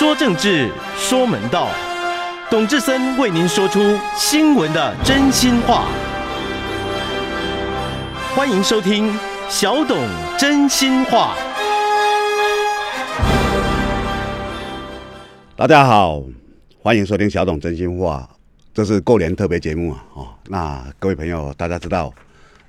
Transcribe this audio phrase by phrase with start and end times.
[0.00, 1.68] 说政治，说门道，
[2.50, 3.78] 董志森为您说出
[4.16, 5.88] 新闻的真心话。
[8.34, 9.14] 欢迎收听
[9.50, 9.98] 小董
[10.38, 11.36] 真心话。
[15.54, 16.22] 大家好，
[16.82, 18.26] 欢迎收听小董真心话，
[18.72, 20.04] 这是过年特别节目啊！
[20.14, 22.10] 哦，那各位朋友，大家知道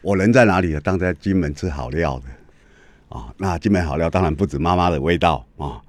[0.01, 0.77] 我人在哪里？
[0.81, 3.27] 当在金门吃好料的啊！
[3.37, 5.79] 那金门好料当然不止妈妈的味道啊，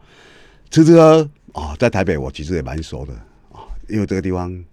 [0.72, 3.12] 吃吃喝哦，在台北我其实也蛮熟的
[3.52, 4.64] 啊，因为这个地方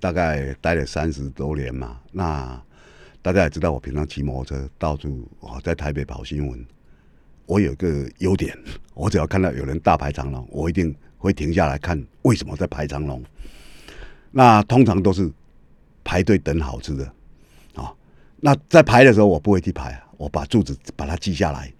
[0.00, 2.00] 大概待了三十多年嘛。
[2.10, 2.58] 那
[3.20, 6.66] 大家也知道，我平常骑摩托车到处啊，在台北跑新闻。
[7.44, 8.56] 我有个优点，
[8.94, 10.92] 我只要看到有人大排长龙，我一定。
[11.20, 13.20] 会停下来看为什么在排长龙？
[14.30, 15.28] 那通常都是
[16.04, 17.04] 排队等好吃的
[17.74, 17.92] 啊。
[18.36, 21.72] 那在排的时候，我不会去排，我把柱子把它记下来。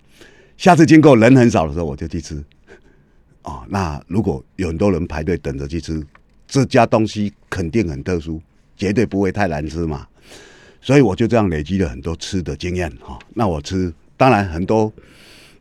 [0.56, 2.45] 下次经过人很少的时候，我就去吃
[3.42, 3.65] 啊。
[3.69, 6.04] 那如果有很多人排队等着去吃，
[6.46, 8.40] 这家东西肯定很特殊，
[8.76, 10.07] 绝对不会太难吃嘛。
[10.80, 13.18] 所以我就这样累积了很多吃的经验哈。
[13.35, 14.93] 那我吃，当然很多。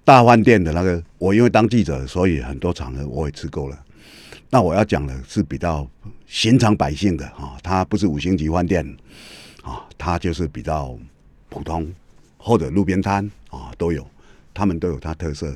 [0.04, 3.78] 大饭店的那个，我因为当记者，所以很多场合我也吃够了。
[4.50, 5.86] 那我要讲的是比较
[6.26, 8.88] 寻常百姓的啊，它不是五星级饭店
[9.64, 10.98] 啊，它就是比较
[11.50, 11.94] 普通
[12.38, 14.10] 或者路边摊啊都有，
[14.54, 15.54] 他们都有它特色。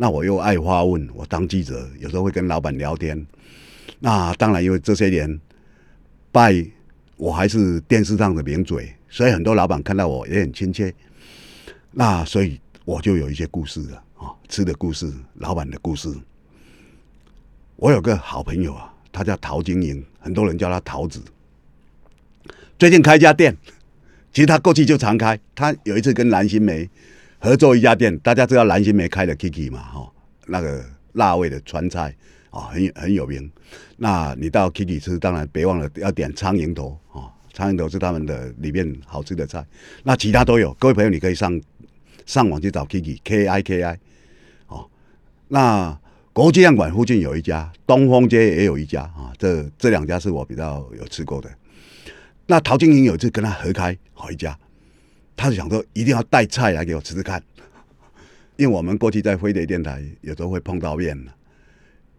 [0.00, 3.26] 那我又爱花问，我当记者有时候会跟老板聊天。
[3.98, 5.40] 那当然，因为这些年
[6.32, 6.64] 拜
[7.16, 10.94] 我还是电视上的名嘴，所以很多老板看到我也很亲切。
[11.90, 12.58] 那所以。
[12.88, 16.10] 我就有一些故事了啊，吃的故事，老板的故事。
[17.76, 21.20] 我有个好朋友啊，他叫陶晶莹，很多人叫他桃子。
[22.78, 23.54] 最近开一家店，
[24.32, 25.38] 其实他过去就常开。
[25.54, 26.88] 他有一次跟蓝心湄
[27.38, 29.80] 合作一家店，大家知道蓝心湄开的 Kiki 嘛？
[29.80, 30.12] 哈，
[30.46, 32.14] 那个辣味的川菜
[32.50, 33.50] 啊，很很有名。
[33.96, 39.64] 那你到 Kiki 吃，当然别忘了要点苍蝇头啊，苍蝇头是他们的里面好吃的菜。
[40.02, 41.60] 那其他都有，各位朋友你可以上。
[42.26, 43.98] 上网去找 Kiki K I K I，
[44.66, 44.86] 哦，
[45.48, 45.98] 那
[46.34, 51.48] 国际样馆附近有一家，东风街也有一家啊，这这两家是我比较有吃过的。
[52.44, 54.54] 那陶晶莹有一次跟他合开好一家，
[55.38, 57.40] 他就想说一定要带菜来给我吃吃看，
[58.56, 61.32] 因为我们过去在飞碟电台有时候会碰到面嘛，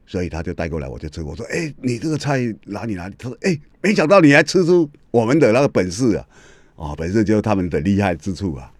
[0.07, 1.21] 所以他就带过来，我就吃。
[1.21, 6.27] 我说：“哎，你这个菜哪里哪里？”他说：“哎，没想到你还吃出我们的那个本事啊！
[6.75, 8.71] 哦，本事就是他们的厉害之处啊。”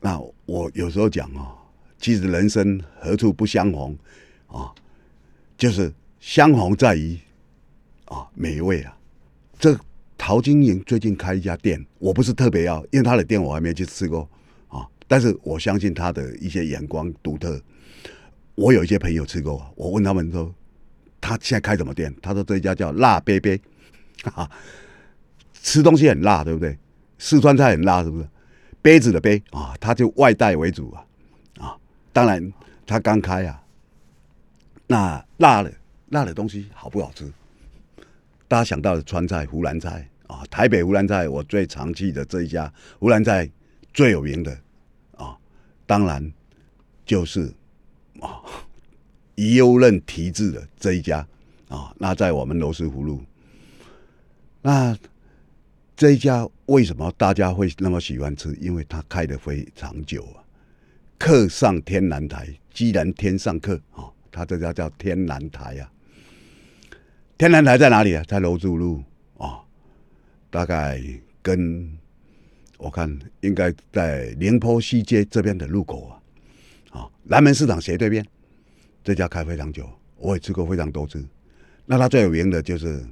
[0.00, 1.54] 那我有时候讲啊，
[2.00, 3.96] 其实人生何处不相逢
[4.48, 4.74] 啊，
[5.56, 7.16] 就是相逢在于
[8.06, 8.96] 啊美味啊。
[9.58, 9.78] 这
[10.18, 14.28] 陶晶莹最近开一家店，我不是特别要，因为他的店我还没去吃过
[14.68, 14.84] 啊。
[15.06, 17.58] 但是我相信他的一些眼光独特。
[18.56, 20.52] 我有一些朋友吃过，我问他们说，
[21.20, 22.12] 他现在开什么店？
[22.20, 23.58] 他说这一家叫辣杯杯，
[24.24, 24.50] 哈啊，
[25.54, 26.76] 吃东西很辣，对不对？
[27.18, 28.28] 四川菜很辣，是不是？
[28.82, 31.06] 杯子的杯啊，它就外带为主啊，
[31.58, 31.76] 啊，
[32.12, 32.52] 当然
[32.84, 33.62] 它刚开啊，
[34.88, 35.72] 那辣的
[36.08, 37.30] 辣的东西好不好吃？
[38.48, 43.48] 大家想到的川菜、湖南菜啊，台北湖南菜我最常去的这一家湖南菜
[43.94, 44.58] 最有名的
[45.16, 45.38] 啊，
[45.86, 46.32] 当然
[47.04, 47.52] 就是
[48.20, 48.42] 啊，
[49.36, 51.24] 宜优任提制的这一家
[51.68, 53.22] 啊，那在我们罗斯福路，
[54.62, 54.98] 那。
[56.00, 58.54] 这一家为什么大家会那么喜欢吃？
[58.60, 60.38] 因为它开的非常久啊。
[61.18, 65.90] 客上天南台，既然天上客啊，它这家叫天南台啊。
[67.38, 68.24] 天南台在哪里啊？
[68.26, 69.00] 在罗竹路
[69.36, 69.60] 啊，
[70.50, 71.00] 大概
[71.40, 71.96] 跟
[72.76, 76.20] 我看应该在宁波西街这边的路口啊。
[76.90, 78.26] 啊，南门市场斜对面，
[79.04, 81.24] 这家开非常久，我也吃过非常多次。
[81.86, 83.06] 那它最有名的就是。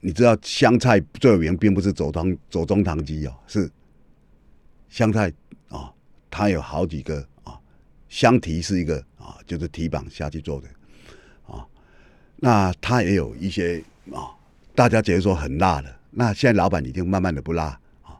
[0.00, 3.68] 你知道香菜最有名，并不是走汤走中堂鸡哦，是
[4.88, 5.32] 香菜
[5.68, 5.92] 啊，
[6.30, 7.58] 它有好几个啊，
[8.08, 10.68] 香提是一个啊，就是提绑下去做的，
[12.40, 13.82] 那他也有一些
[14.12, 14.30] 啊，
[14.74, 18.16] 大家觉得说很辣的，那现在老板已经慢慢的不辣啊，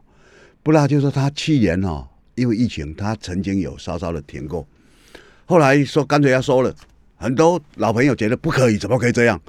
[0.61, 4.67] 不辣就是说他去年哦，因为疫情，他曾经有稍稍的停过，
[5.45, 6.75] 后来说干脆要收了，
[7.15, 9.39] 很多老朋友觉得不可以，怎么可以这样？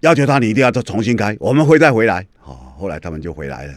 [0.00, 2.24] 要求他，你一定要再重新开，我们会再回来。
[2.38, 3.74] 好，后来他们就回来了。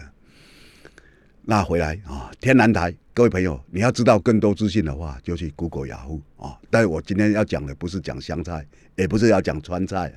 [1.42, 6.58] 那回来啊，天南台，各位朋友，你要知道更多资讯的话，就去 Google 雅虎啊。
[6.70, 8.66] 但我今天要讲的不是讲湘菜，
[8.96, 10.14] 也不是要讲川菜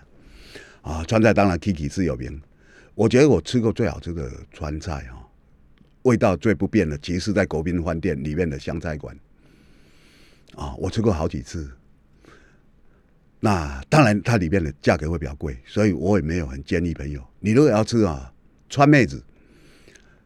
[0.82, 0.92] 啊。
[0.92, 2.40] 啊，川菜当然 Kiki 是有名。
[2.94, 5.26] 我觉得我吃过最好吃的川菜啊，
[6.02, 9.16] 味道最不变的，其实是在国宾饭店里面的湘菜馆。
[10.54, 11.68] 啊，我吃过好几次。
[13.40, 18.32] 那当然它里面的价格会比较贵，所以我也没有很建议朋友，你如果要吃啊，
[18.68, 19.20] 川妹子，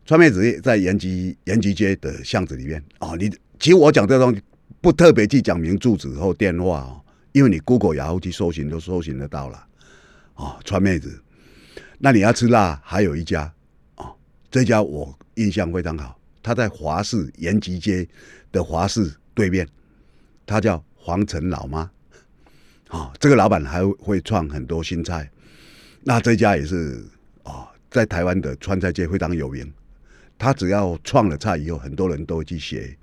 [0.09, 3.29] 川妹子在延吉延吉街的巷子里面啊，你
[3.61, 4.43] 其实我讲这东西
[4.81, 9.67] 不特别去讲明住址或电话哦，因为你 Google 然后去搜寻都搜寻得到了
[10.33, 11.23] 啊，川妹子。
[11.99, 13.53] 那你要吃辣，还有一家
[13.97, 14.11] 啊，
[14.51, 18.09] 这家我印象非常好，他在华市延吉街
[18.51, 19.69] 的华市对面，
[20.47, 21.81] 他叫黄城老妈，
[22.89, 25.31] 啊，这个老板还会创很多新菜，
[26.01, 27.05] 那这家也是
[27.43, 29.71] 啊，在台湾的川菜界非常有名，
[30.39, 32.97] 他只要创了菜以后，很多人都会去学，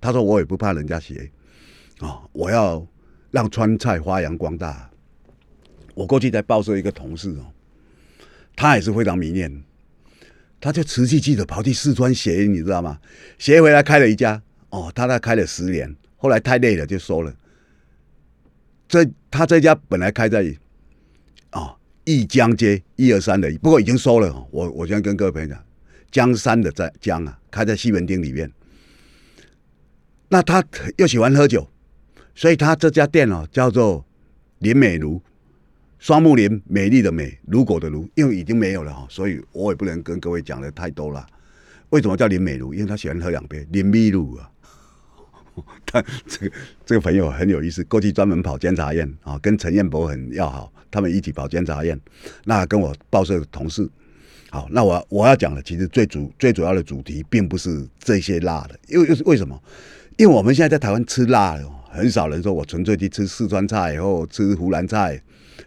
[0.00, 1.30] 他说我也不怕人家学，
[2.00, 2.86] 啊，我要
[3.30, 4.90] 让川菜发扬光大，
[5.94, 7.52] 我过去在报社一个同事哦。
[8.56, 9.62] 他也是非常迷恋，
[10.60, 12.98] 他就持续记者跑去四川学，你知道吗？
[13.38, 17.32] 学回来开了一家，哦，他那开了十年，后来太累了就收了。
[18.88, 20.56] 这他这家本来开在
[21.50, 24.48] 啊一江街一二三的，不过已经收了。
[24.50, 25.62] 我我先跟各位朋友讲，
[26.10, 28.50] 江山的在江啊，开在西门町里面。
[30.28, 30.62] 那他
[30.96, 31.68] 又喜欢喝酒，
[32.34, 34.06] 所以他这家店哦叫做
[34.58, 35.22] 林美如。
[35.98, 41.26] 双木林，美丽的美，如果的如，因为已经没有了哈，所以我也不能跟各位讲的太多了。
[41.90, 42.72] 为什么叫林美如？
[42.72, 44.48] 因为他喜欢喝两杯林美如啊。
[45.84, 46.56] 他这个
[46.86, 52.00] 这个朋友很有意思，过去专门跑监察院啊，跟陈彦博很要好，他们一起跑监察院。
[52.44, 53.90] 那跟我报社的同事，
[54.50, 59.60] 好，那我我要讲的其实最主最主要的主题，并不是这些辣的，因为又是为什么？
[60.16, 65.20] 因为我们现在在台湾吃辣的，很少人说我纯粹去吃四川菜或吃湖南菜。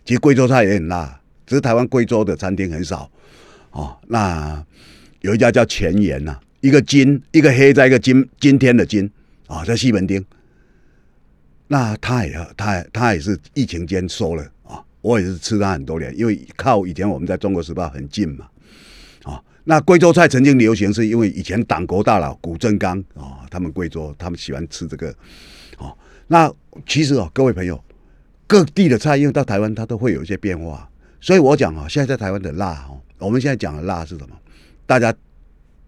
[0.04, 3.10] 其实贵州菜也很辣，只是台湾贵州的餐厅很少
[3.70, 3.96] 哦。
[4.08, 4.66] 那
[5.20, 9.10] 有一家叫前沿呐，一个金，一个黑，在一个今今天的今
[9.46, 10.26] 啊，在西门町。
[11.68, 18.48] 那他也他他也是疫情间收了啊，我也是吃他很多年，因为靠以前我们在中国时报很近嘛。
[19.72, 25.16] 那贵州菜曾经流行，是因为以前党国大佬古正刚啊，他们贵州他们喜欢吃这个
[25.78, 25.98] 哦。
[26.28, 26.52] 那
[26.86, 27.82] 其实哦，各位朋友。
[28.48, 30.86] 各地的菜，因为到台湾它都会有一些变化，
[31.22, 34.36] 所以我讲啊，现在在台湾的辣哦，我们现在讲的辣是什么？
[34.86, 35.16] 大家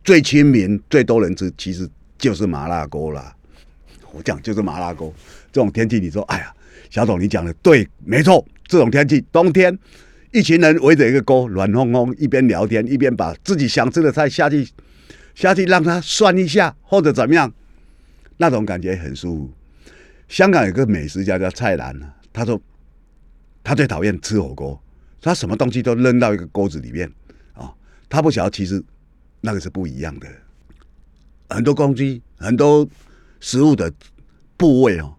[0.02, 1.86] 最亲民、最多人吃，其实
[2.18, 3.36] 就是麻辣锅啦。
[4.14, 5.14] 我讲就是麻辣锅。
[5.52, 6.56] 这种天气，你说，哎呀，
[6.90, 8.46] 小董你讲的对，没错。
[8.66, 9.78] 这种天气，冬天，
[10.34, 14.68] 一群人围着一个锅，暖烘烘，一边聊天，一边把自己想吃的菜下去，
[15.36, 17.54] 下去让他涮一下，或者怎么样，
[18.38, 19.54] 那种感觉很舒服。
[20.28, 22.16] 香港有个美食家叫蔡澜啊。
[22.34, 22.60] 他说，
[23.64, 24.84] 他最讨厌吃火锅，
[25.22, 27.08] 他什么东西都扔到一个锅子里面
[27.54, 27.72] 啊。
[28.10, 28.84] 他不晓得，其实
[29.42, 30.28] 那个是不一样的。
[31.48, 32.90] 很多公鸡、很多
[33.40, 33.94] 食物的
[34.58, 35.14] 部位哦，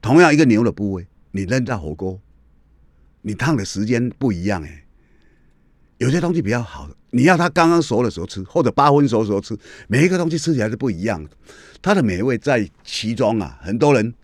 [0.00, 2.18] 同样一个牛的部位，你扔到火锅，
[3.28, 4.84] 你烫的时间不一样哎。
[5.98, 11.30] 有些东西比较好，你要它刚刚熟的时候吃，或者八分熟的时候吃，每一个东西吃起来是不一样的。
[11.82, 14.14] 它的美味在其中啊，很多人。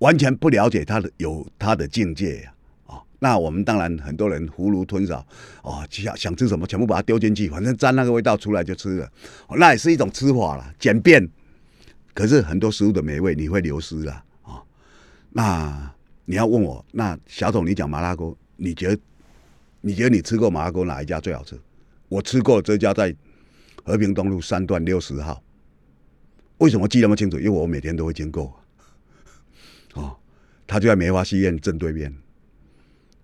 [0.00, 2.52] 完全不了解它的有它的境界呀，
[2.84, 5.26] 啊，那我们当然很多人囫囵吞枣，
[5.62, 9.10] 哦，想想吃什么全部把它丢进去，反正沾那个味道出来就吃了，
[9.56, 11.26] 那也是一种吃法了，简便。
[12.12, 14.60] 可是很多食物的美味你会流失了啊。
[15.30, 15.90] 那
[16.26, 19.00] 你要问我，那小董你讲麻辣锅，你觉得
[19.80, 21.58] 你觉得你吃过麻辣锅哪一家最好吃？
[22.08, 23.14] 我吃过这家在
[23.84, 25.42] 和平东路三段六十号。
[26.58, 27.38] 为什么记那么清楚？
[27.38, 28.60] 因为我每天都会经过。
[29.94, 30.16] 哦，
[30.66, 32.12] 他就在梅花戏院正对面，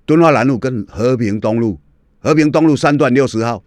[0.07, 1.81] 敦化南路跟和平东路，
[2.21, 3.65] 和平东路三段六十号，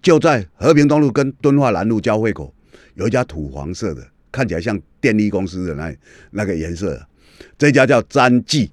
[0.00, 2.54] 就在和平东路跟敦化南路交汇口，
[2.94, 5.94] 有一家土黄色的，看起来像电力公司的那
[6.30, 7.06] 那个颜色，
[7.58, 8.70] 这家叫詹记，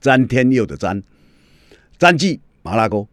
[0.00, 1.02] 詹天佑的詹，
[1.98, 3.08] 詹记麻辣锅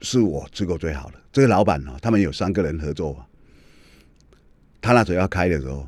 [0.00, 1.20] 是我吃过最好的。
[1.32, 3.24] 这个老板呢，他们有三个人合作，
[4.80, 5.86] 他那时候要开的时候，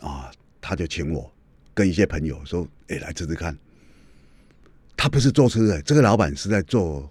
[0.00, 1.30] 啊，他就请我。
[1.76, 3.58] 跟一些朋友说：“哎，来吃吃看。”
[4.96, 7.10] 他不是做吃的，这个老板是在做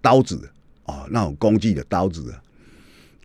[0.00, 0.50] 刀子
[0.84, 2.32] 啊，那种工具的刀子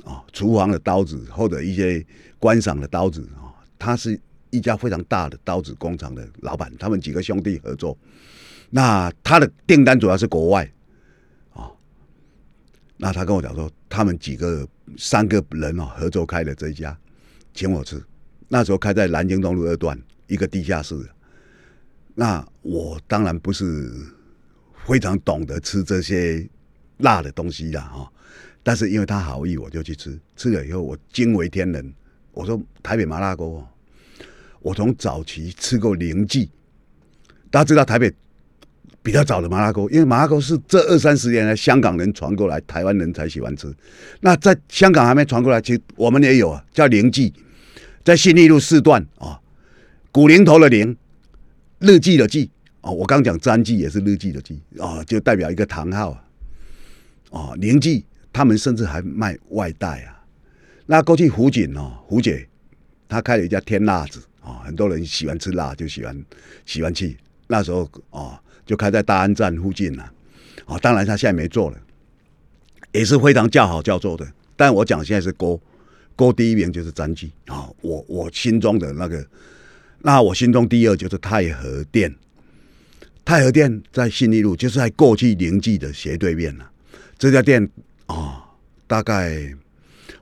[0.04, 2.06] 啊，啊，厨房的刀子或者一些
[2.40, 3.56] 观赏的刀子啊。
[3.80, 4.20] 他是
[4.56, 7.98] 一家非常大的刀子工厂的老板，他们几个兄弟合作。
[8.70, 10.72] 那他的订单主要是国外
[11.54, 11.72] 啊。
[12.98, 16.98] 那他跟我讲说，他们几个三个人哦合作开的这一家，
[17.54, 18.02] 请我吃。
[18.48, 20.00] 那时候开在南京东路二段。
[20.28, 20.96] 一个地下室，
[22.16, 23.92] 那我当然不是
[24.88, 26.50] 非常懂得吃这些
[26.98, 28.12] 辣的东西的哈，
[28.64, 31.94] 但是因为他好意，我就去吃，吃了以后我惊为天人。
[32.32, 33.64] 我说台北麻辣锅，
[34.66, 36.50] 我从早期吃过灵记，
[37.52, 38.12] 大家知道台北
[39.04, 43.72] 比较早的麻辣锅，因为麻辣锅是这二三十年来香港人传过来，台湾人才喜欢吃。
[44.22, 47.32] 那在香港还没传过来，其实我们也有啊，叫灵记，
[48.04, 49.40] 在信义路四段啊，
[50.12, 50.98] 古灵头的灵，
[51.78, 52.50] 日记的记
[52.82, 56.24] 哦，我刚讲詹记也是日记的记啊，就代表一个堂号啊。
[57.30, 58.04] 哦，灵记
[58.34, 60.26] 他们甚至还卖外带啊。
[60.88, 62.48] 那过去胡锦哦，胡姐
[63.08, 66.26] 她开了一家天辣子啊，很多人喜欢吃辣，就喜欢
[66.66, 67.18] 喜欢去。
[67.48, 70.12] 那时候哦，就开在大安站附近了。
[70.68, 71.78] 哦，当然他现在没做了，
[72.92, 74.26] 也是非常叫好叫座的。
[74.56, 75.60] 但我讲现在是锅
[76.16, 79.26] 锅第一名就是詹记啊，我我心中的那个，
[80.00, 82.16] 那我心中第二就是太和店。
[83.26, 86.72] 太和店在信义路，就是在过去灵记的斜对面了。
[87.18, 87.68] 这家店
[88.06, 88.46] 啊，
[88.86, 89.52] 大概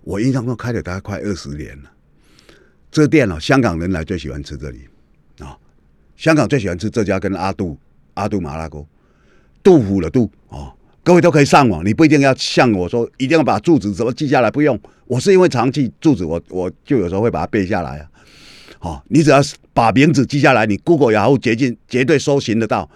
[0.03, 1.91] 我印象中开了大概快二十年了。
[2.93, 4.87] 这店啊，香港人来最喜欢吃这里
[5.39, 5.57] 啊，
[6.15, 7.75] 香港最喜欢吃这家跟阿杜
[8.13, 8.87] 阿杜麻辣锅，
[9.63, 10.71] 杜甫的杜啊，
[11.03, 14.79] 各位都可以上网，你不一定要像我说一定要把住址怎么记下来，不用。
[15.07, 18.09] 我是因为常记住址，我我就有时候会把它背下来啊。
[18.77, 19.39] 好，你只要
[19.73, 22.87] 把名字记下来，你 Google 然后捷径绝对搜寻得到。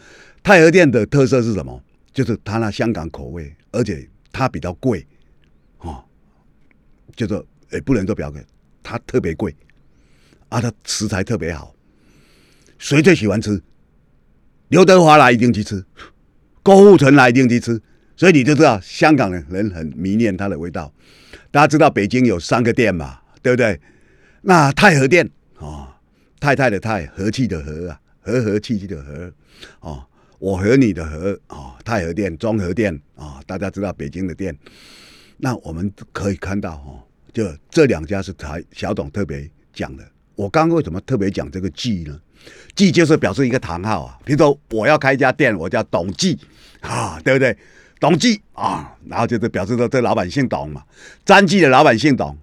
[0.44, 1.82] 太和店的特色是什么？
[2.14, 3.52] 就是它那香港口味。
[3.72, 5.06] 而且它比较贵，
[5.80, 6.04] 哦，
[7.16, 8.40] 就说也不能说表格，
[8.84, 9.56] 它特别贵，
[10.50, 11.76] 啊，它食材特别好，
[12.78, 13.62] 谁最喜欢吃？
[14.70, 15.86] 刘德华来一定去吃，
[16.64, 17.82] 郭富城来一定去吃，
[18.16, 20.94] 所以你就知道香港人人很迷恋它的味道。
[21.52, 23.80] 大家知道北京有三个店嘛，对不对？
[24.42, 25.88] 那太和店哦，
[26.40, 29.34] 太太的太，和气的和啊，和和气气的和，
[29.80, 30.06] 哦。
[30.40, 34.56] 我和你的和啊，太和店、中和店啊，大家知道北京的店，
[35.38, 40.08] 那我们可以看到哈，就这两家是台小董特别讲的。
[40.38, 42.18] 我刚刚为什么特别讲这个记呢？
[42.76, 46.40] 记就是表示一个堂号啊，比如说我要开一家店，我叫董记
[46.80, 47.58] 啊，对不对？
[48.00, 50.84] 董记啊，然后就是表示说这老板姓董嘛。
[51.26, 52.38] 詹记的老板姓董。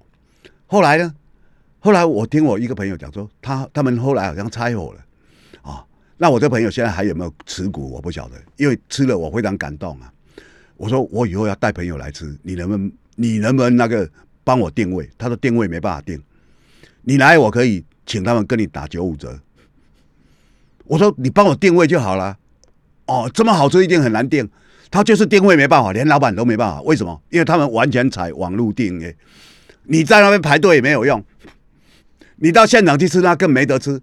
[0.67, 1.15] 后来呢？
[1.79, 5.85] 后来我听我一个朋友讲说，他他们后来好像拆伙了啊。
[6.17, 7.91] 那我这朋友现在还有没有持股？
[7.91, 10.13] 我不晓得，因为吃了我非常感动啊！
[10.77, 14.11] 我说我以后要带朋友来吃，你能不能你能不能那个
[14.43, 15.09] 帮我定位？
[15.17, 16.21] 他说定位没办法定，
[17.05, 19.41] 你来我可以请他们跟你打九五折。
[20.85, 22.37] 我说你帮我定位就好了。
[23.07, 24.49] 哦，这么好吃一定很难定，
[24.91, 26.81] 他就是定位没办法，连老板都没办法。
[26.83, 27.23] 为什么？
[27.31, 29.15] 因为他们完全采网络定诶，
[29.85, 31.23] 你在那边排队也没有用，
[32.37, 34.01] 你到现场去吃那更没得吃。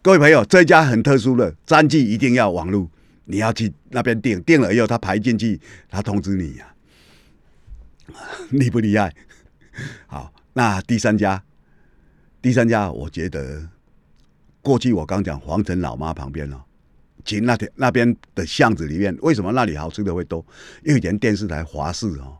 [0.00, 2.88] 各位朋友，这一家很特殊的，战绩一定要网络，
[3.26, 6.66] 你要去那边订，订了以后他排进去，他通知你呀，
[8.50, 9.12] 厉不厉害？
[10.06, 11.42] 好，那第三家，
[12.40, 13.62] 第三家，我觉得
[14.62, 16.56] 过去我刚讲皇城老妈旁边哦，
[17.24, 20.44] 其那天那边的巷子里面，为什么那里好吃的会多？
[20.84, 22.38] 因为以前电视台华视哦，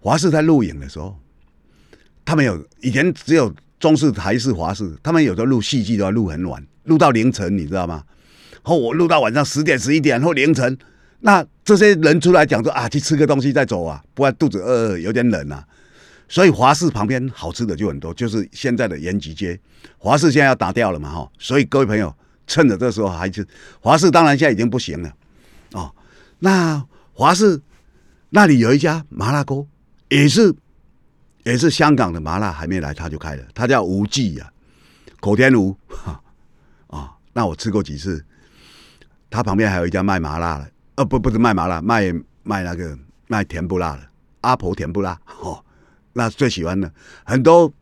[0.00, 1.16] 华视在录影的时候，
[2.24, 3.54] 他们有以前只有。
[3.80, 8.04] 中视、台视、华视，他们有时候录戏剧都要录很晚，录到凌晨，你知道吗？
[8.60, 10.76] 后我录到晚上十点、十一点或凌晨，
[11.20, 15.66] 那这些人出来讲说啊，去吃个东西再走啊，不然肚子饿饿，有点冷啊。
[16.30, 19.60] 所以华氏旁边好吃的就很多，就是现在的延吉街。
[19.98, 22.14] 华氏现在要打掉了嘛，哈，所以各位朋友
[22.46, 23.46] 趁着这时候还是
[23.80, 25.12] 华氏，当然现在已经不行了
[25.72, 25.92] 哦。
[26.38, 26.82] 那
[27.12, 27.60] 华氏
[28.30, 29.66] 那里有一家麻辣锅，
[30.08, 30.54] 也是。
[31.42, 33.42] 也是香港的麻辣还没来，他就开了。
[33.54, 34.52] 他叫吴记呀，
[35.20, 35.74] 口天吴
[36.86, 37.10] 啊。
[37.32, 38.22] 那我吃过几次。
[39.30, 42.96] 他旁边还有一家卖麻辣的，呃，不，不是卖麻辣，卖卖那个
[43.26, 44.02] 卖甜不辣的。
[44.42, 45.64] 阿婆甜不辣哦，
[46.12, 46.92] 那最喜欢的
[47.24, 47.72] 很多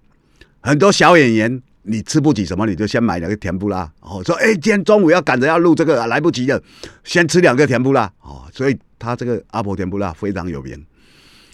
[0.60, 4.22] 很多小演员，你吃不起什么，你就先买两个甜不辣哦。
[4.24, 6.62] 说哎，今天中午要赶着要录这个，来不及了，
[7.04, 8.44] 先吃两个甜不辣哦。
[8.52, 10.86] 所以他这个阿婆甜不辣非常有名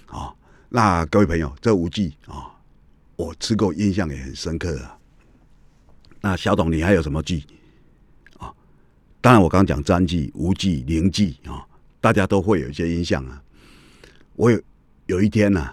[0.07, 0.35] 啊。
[0.69, 2.51] 那各位朋友，这五记啊，
[3.17, 4.99] 我吃过，印象也很深刻啊。
[6.21, 7.45] 那小董，你还有什么记
[8.39, 8.51] 啊？
[9.21, 11.65] 当然，我刚刚讲詹记、吴记、灵记啊，
[12.01, 13.41] 大家都会有一些印象啊。
[14.35, 14.61] 我有
[15.07, 15.73] 有一天呢，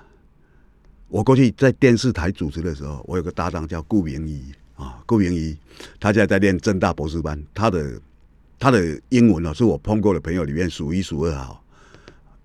[1.11, 4.41] 我过去在电视台主持的时候，我有个搭档叫顾明仪
[4.75, 5.55] 啊，顾明仪，
[5.99, 8.01] 他现在在念正大博士班，他的
[8.57, 11.63] 他的英文哦，是我碰过的朋友里面数一数二好，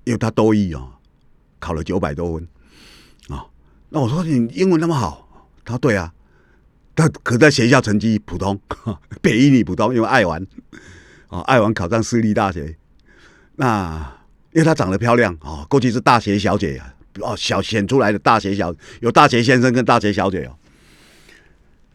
[0.03, 0.93] 因为他多译哦。
[1.59, 2.47] 考了九百多分
[3.29, 3.45] 啊！
[3.89, 6.13] 那我说你英文那么好，他说对啊，
[6.95, 8.61] 他可在学校成绩普通，
[9.23, 10.47] 北一女普通，因为爱玩
[11.29, 12.77] 啊，爱玩考上私立大学。
[13.57, 13.99] 那
[14.53, 20.57] 因为她长得漂亮啊，过去是大学小姐啊，哦，小选出来的大学小有大学先生跟大学小姐哦。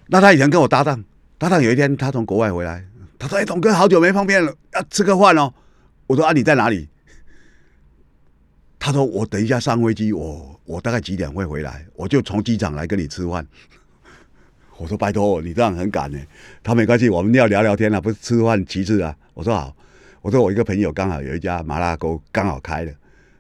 [0.08, 1.04] 那他以前跟我搭档，
[1.38, 2.86] 搭档有一天他从国外回来，
[3.18, 5.54] 他说：“哎，董哥，好久没碰面了，要吃个饭哦。”
[6.08, 6.90] 我说：“啊，你在哪里？”
[8.78, 11.86] 他说：“我等一下上飞机，我我大概几点会回来？
[11.96, 13.46] 我就从机场来跟你吃饭。
[14.78, 16.20] ”我说：“拜托，你这样很赶呢。”
[16.64, 19.16] 他没关系，我们要聊聊天啊，不是吃饭其次啊。
[19.34, 19.74] 我说好，
[20.22, 22.92] 我说我一个朋友刚好有一家麻辣锅刚好开了，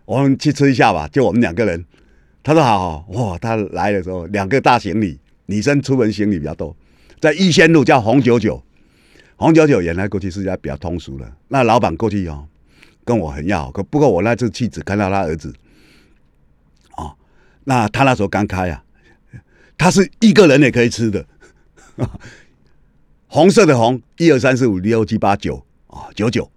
[0.05, 1.86] 我们去吃一下吧，就我们两个人。
[2.43, 6.75] 他说好，好哇，他来的时候两个大行李，女生出门行李比较多，
[7.20, 8.63] 在逸仙路叫红九九，
[9.36, 12.48] 红九九原来过去是家比较通俗的，那老板过去哦
[13.05, 15.53] 跟我很要好，可不过我那次去只看到他儿子，
[16.98, 17.15] 哦，
[17.65, 18.84] 那他那时候刚开啊，
[19.77, 21.24] 他是一个人也可以吃的，
[23.27, 26.51] 红色的红，一二三四五六七八九啊，九九，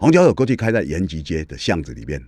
[0.00, 2.18] 红九九过去开在延吉街的巷子里面。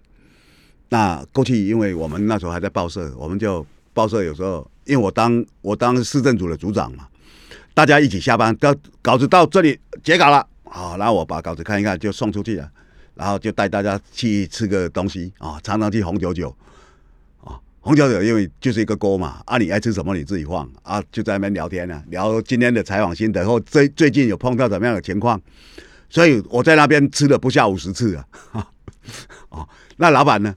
[0.91, 7.09] 那过去，因为我们那时候还在报社，我们就报社有时候，因为我当我当市政组的组长嘛，
[7.73, 12.71] 大家一起下班，到稿子到这里截稿了，好，然后我把稿子看一看就送出去了，
[13.15, 16.55] 然后就带大家去吃个东西啊，常常去红九九
[17.43, 25.41] 啊，红九九因为就是一个锅嘛，啊，你爱吃什么你自己放啊，就在那边聊天呢，聊今天的采访心得，或最最近有碰到怎么样的情况，
[26.13, 28.29] 所以我在那边吃了不下五十次啊，
[29.49, 29.67] 哦，
[29.97, 30.55] 那老板呢？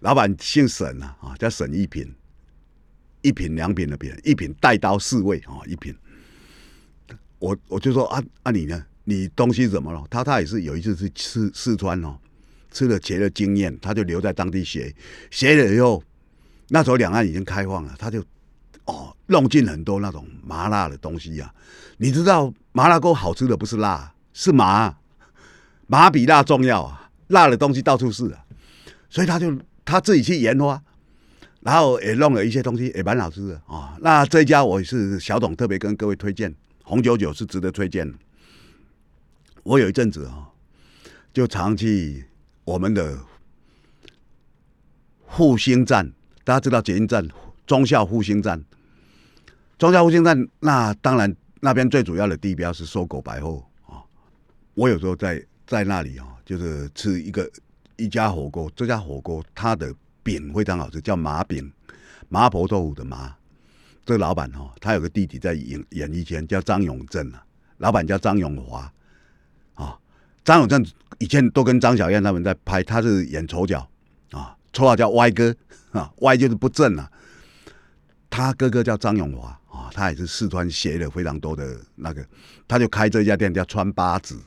[0.00, 2.14] 老板姓沈啊，啊叫沈一品，
[3.22, 5.96] 一品两品的品，一品带刀侍卫啊，一品。
[7.38, 8.84] 我我就说啊啊你呢？
[9.04, 10.04] 你东西怎么了？
[10.10, 12.18] 他他也是有一次去吃四川哦，
[12.70, 14.94] 吃了茄的经验，他就留在当地学，
[15.30, 16.04] 学了以后，
[16.68, 18.22] 那时候两岸已经开放了，他就
[18.84, 21.50] 哦弄进很多那种麻辣的东西呀。
[21.96, 24.96] 你知道麻辣锅好吃的不是辣，是麻，
[25.86, 28.44] 麻比辣重要啊，辣的东西到处是啊，
[29.08, 29.58] 所以他就。
[29.90, 30.82] 他自己去研发，
[31.60, 33.96] 然后也弄了一些东西，也蛮好吃的啊。
[34.02, 36.54] 那这家我是小董特别跟各位推荐，
[36.84, 38.12] 红九九是值得推荐。
[39.62, 40.50] 我有一阵子啊，
[41.32, 42.26] 就常去
[42.64, 43.18] 我们的
[45.26, 46.12] 复兴站，
[46.44, 47.26] 大家知道捷运站
[47.66, 48.62] 中校复兴站，
[49.78, 53.64] 中校复兴站那当然那边最主要的地标是搜狗百货。
[54.78, 57.50] 我有时候在在那里啊，就是吃一个。
[58.00, 61.68] 一家火锅，这家火锅它的饼非常好吃，叫麻饼，
[62.28, 63.34] 麻婆豆腐的麻。
[64.06, 67.44] 这老板哦，他有个弟弟在演演艺圈，叫张永正啊。
[67.78, 68.88] 老板叫张永华
[69.74, 69.98] 啊。
[70.44, 70.86] 张永正
[71.18, 73.80] 以前都跟张小燕他们在拍，他是演丑角
[74.30, 75.52] 啊，绰号叫歪哥
[75.90, 77.10] 啊，歪就是不正啊。
[78.30, 82.24] 他哥哥叫张永华啊，他也是四川学了非常多的那个，
[82.68, 84.40] 他就开这家店叫川八子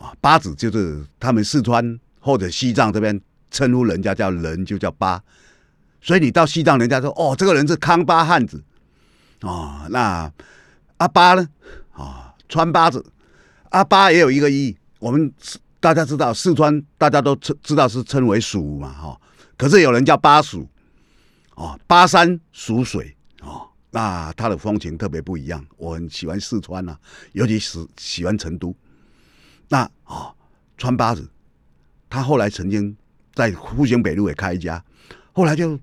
[0.00, 2.00] 啊，八子就是他们四川。
[2.22, 3.18] 或者西藏这边
[3.50, 5.24] 称呼人家叫人就叫巴，
[6.02, 8.62] 所以你到西藏，人家说哦，这个人是康巴汉子，
[9.40, 10.30] 哦，那
[10.98, 11.48] 阿巴呢？
[11.92, 13.02] 啊，川巴子，
[13.70, 14.76] 阿巴也有一个意。
[14.98, 15.32] 我们
[15.80, 19.18] 大家知道四川，大家都称知道是称为蜀嘛，哈。
[19.56, 20.68] 可是有人叫巴蜀，
[21.54, 25.64] 哦，巴山蜀水，哦，那它的风情特别不一样。
[25.78, 26.94] 我很喜欢四川呐，
[27.32, 28.76] 尤其是喜欢成都。
[29.70, 30.34] 那啊，
[30.76, 31.26] 川巴子。
[32.10, 32.94] 他后来曾经
[33.34, 34.84] 在复兴北路也开一家，
[35.32, 35.78] 后来就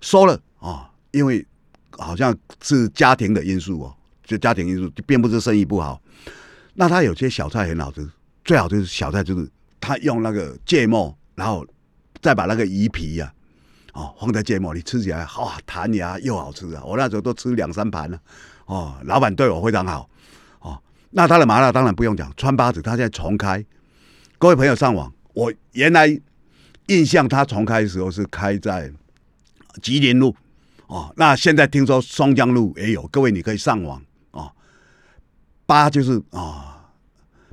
[0.00, 1.44] 收了啊，因为
[1.90, 6.00] 好像是家庭的因素哦，就家庭因素，并不是生意不好。
[6.74, 8.08] 那他有些小菜很好吃，
[8.44, 9.50] 最好就是小菜就是
[9.80, 11.66] 他用那个芥末，然后
[12.20, 13.34] 再把那个鱼皮呀，
[13.92, 16.82] 哦放在芥末里吃起来，哇弹牙又好吃啊！
[16.84, 18.20] 我那时候都吃两三盘了，
[18.66, 20.08] 哦，老板对我非常好，
[21.14, 23.64] 那他的麻辣当然不用讲，川八子他现在重开，
[24.38, 25.12] 各位朋友上网。
[25.34, 26.08] 我原来
[26.86, 28.90] 印象，他重开的时候是开在
[29.82, 30.34] 吉林路
[30.86, 31.12] 哦。
[31.16, 34.50] 那现在听说松江路也有，各位你可以上网哦。
[35.66, 36.90] 巴就是啊，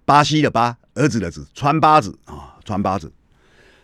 [0.06, 3.12] 巴西的巴，儿子的子，川八子啊，川八子。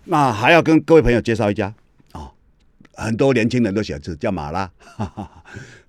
[0.05, 1.73] 那还要跟各位朋友介绍一家
[2.13, 2.31] 啊，
[2.93, 4.71] 很多年轻人都喜欢吃，叫麻辣，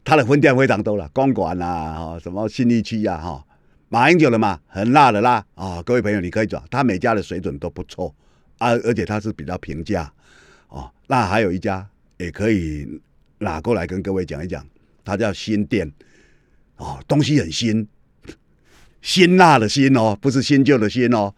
[0.03, 3.45] 他的分店非常多了，公馆啊，什么新力区呀，哈。
[3.89, 5.81] 马英九的嘛，很辣的辣啊！
[5.83, 8.13] 各位朋友，你可以找他每家的水准都不错
[8.59, 10.13] 啊，而且他是比较平价
[10.69, 10.91] 哦。
[11.07, 13.01] 那还有一家也可以
[13.39, 14.67] 拿过来跟各位讲一讲，
[15.05, 15.91] 它叫新店
[16.79, 17.87] 哦，东西很新，
[19.03, 21.33] 辛辣的辛哦，不是新旧的新哦，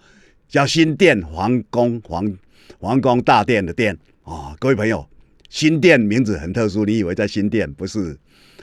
[0.48, 2.34] 叫新店皇宫皇
[2.78, 4.56] 皇宫大殿的殿啊！
[4.58, 5.06] 各位朋友，
[5.50, 8.18] 新店名字很特殊，你以为在新店不是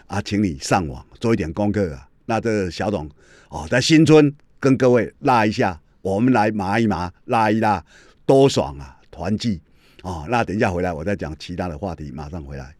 [0.07, 0.19] 啊？
[0.23, 2.09] 请你上网做一点功课啊！
[2.25, 3.07] 那这小董。
[3.55, 7.81] 哦，在新春跟各位拉一下，我们来麻一麻，拉一拉，
[8.25, 8.99] 多爽啊！
[9.09, 9.61] 团聚
[10.03, 12.75] 哦，那等一下回来我再讲其他的话题，马上回来。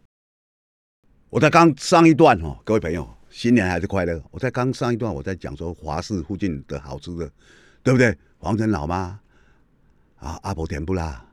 [1.30, 4.22] 我在刚上一段哦，各位朋友，新年还是快乐。
[4.30, 7.30] 我在刚上一段我在讲说华氏附近的好吃的，
[7.82, 8.14] 对不对？
[8.36, 9.18] 黄城老妈
[10.18, 11.24] 啊，阿婆甜不辣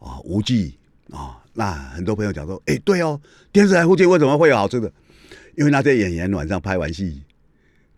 [0.00, 0.76] 啊，无忌
[1.12, 3.20] 啊，那很多朋友讲说，哎，对哦，
[3.52, 4.92] 电视台附近为什么会有好吃的？
[5.56, 7.22] 因为那些演员晚上拍完戏，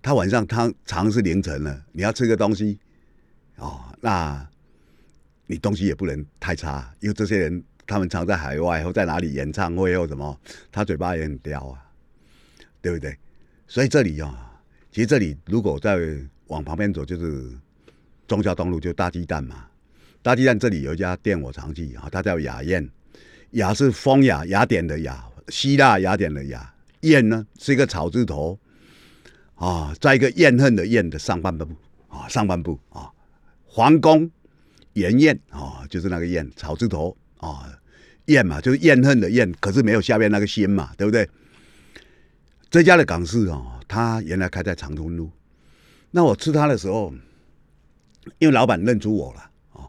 [0.02, 2.76] 他晚上他常是凌晨了，你要吃个东西
[3.56, 4.44] 哦，那
[5.46, 10.36] 你东西也不能太差，因为这些人他们常在海外或在哪里演唱会或什么，
[10.72, 11.78] 他嘴巴也很刁啊，
[12.80, 13.16] 对不对？
[13.68, 14.60] 所以这里啊，
[14.90, 15.96] 其实这里如果再
[16.48, 17.50] 往旁边走，就是
[18.26, 19.66] 中孝东路，就大鸡蛋嘛。
[20.20, 22.88] 大鸡蛋这里有一家店我常去啊，它叫雅宴，
[23.52, 26.74] 雅是风雅雅典的雅，希腊雅典的雅。
[27.00, 28.58] 燕呢是一个草字头，
[29.62, 31.64] 啊，在一个怨恨的怨的上半部
[32.08, 33.08] 啊，上半部啊，
[33.64, 34.28] 皇宫
[34.94, 37.72] 颜燕啊，就是那个燕草字头啊，
[38.24, 41.30] 燕嘛就是怨恨的怨，可是没有下面那个心嘛，对不对？
[42.70, 45.30] 这家的港式啊，他原来开在长春路，
[46.10, 47.14] 那我吃他的时候，
[48.40, 49.86] 因为老板认出我了啊，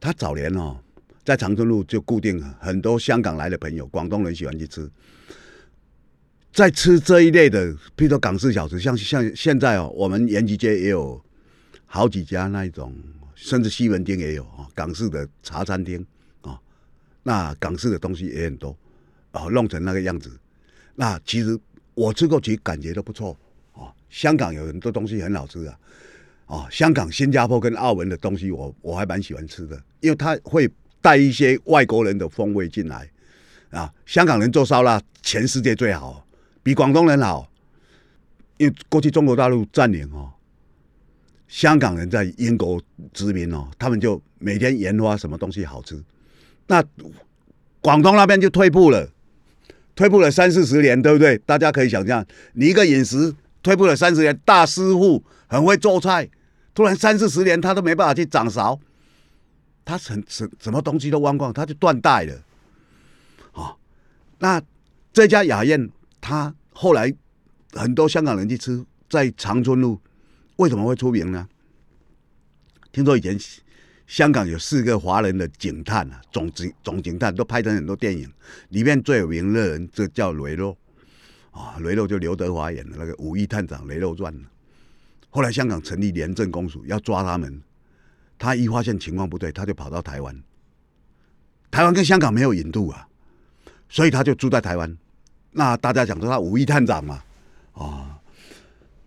[0.00, 0.80] 他早年哦
[1.22, 4.90] 在长春路就固定很多香港来的朋友，广东人喜欢去吃。
[6.54, 11.20] 在吃这一类的，比如说港式小吃，像像现在哦，我们延吉街也有
[11.84, 12.94] 好几家那一种，
[13.34, 16.06] 甚至西门町也有啊，港式的茶餐厅
[16.42, 16.56] 啊，
[17.24, 18.76] 那港式的东西也很多
[19.32, 20.30] 哦，弄成那个样子。
[20.94, 21.58] 那其实
[21.94, 23.36] 我吃过，其实感觉都不错
[23.72, 23.90] 啊。
[24.08, 25.76] 香港有很多东西很好吃啊，
[26.46, 33.10] 啊，香港、新加坡跟澳门的东西，我我还蛮喜欢吃的，因为它会带一些外国人的风味进来
[33.70, 33.92] 啊。
[34.06, 36.23] 香港人做烧腊，全世界最好。
[36.64, 37.46] 比广东人好，
[38.56, 40.32] 因为过去中国大陆占领哦，
[41.46, 42.80] 香港人在英国
[43.12, 46.02] 殖民哦，他们就每天研发什么东西好吃，
[46.66, 46.82] 那
[47.82, 49.06] 广东那边就退步了，
[49.94, 51.36] 退步了三四十年，对不对？
[51.44, 52.24] 大家可以想象，
[52.54, 56.26] 你一个饮食退步了三十年，大师傅很会做菜，
[56.74, 58.80] 突然三四十年他都没办法去掌勺，
[59.84, 62.42] 他什什什么东西都忘光，他就断代了，
[63.52, 63.76] 啊，
[64.38, 64.62] 那
[65.12, 65.90] 这家雅宴。
[66.24, 67.14] 他后来
[67.72, 70.00] 很多香港人去吃，在长春路
[70.56, 71.46] 为什么会出名呢？
[72.90, 73.38] 听说以前
[74.06, 78.26] 香港有四个华人的警探啊，总警总警探都拍成很多电影，
[78.70, 80.74] 里面最有名的人就叫雷洛
[81.50, 84.34] 啊，雷洛就刘德华演的那个《武义探长雷洛传》。
[85.28, 87.60] 后来香港成立廉政公署要抓他们，
[88.38, 90.42] 他一发现情况不对，他就跑到台湾。
[91.70, 93.06] 台湾跟香港没有引渡啊，
[93.90, 94.96] 所以他就住在台湾。
[95.56, 97.22] 那大家讲说他五义探长嘛，
[97.72, 98.18] 啊，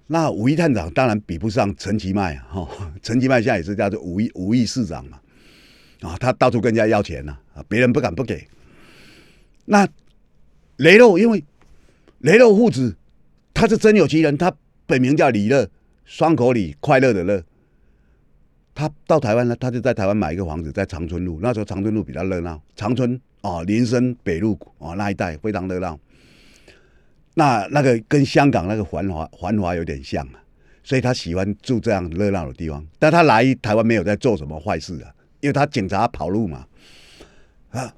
[0.07, 2.65] 那五义探长当然比不上陈其迈哈，
[3.03, 5.19] 陈其迈现在也是叫做五义五义市长嘛，
[6.01, 8.47] 啊，他到处跟人家要钱呐，啊，别人不敢不给。
[9.65, 9.86] 那
[10.77, 11.43] 雷洛因为
[12.19, 12.95] 雷洛父子
[13.53, 14.53] 他是真有其人，他
[14.86, 15.69] 本名叫李乐，
[16.05, 17.43] 双口李快乐的乐。
[18.73, 25.99] 他到台湾呢，他就在台湾买一个房子，在长春路，那时候长春路比较热闹，长春啊林森北路啊那一带非常热闹。
[27.38, 30.41] 那那个跟香港那个繁华繁华有点像啊，
[30.84, 32.84] 所以他喜欢住这样热闹的地方。
[32.97, 36.65] 但他来台湾没有在做什么坏事啊，因为他警察跑路嘛，
[37.69, 37.93] 啊，